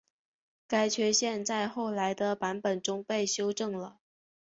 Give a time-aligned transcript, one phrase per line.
[0.67, 3.99] 该缺陷在后来的版本中被修正了。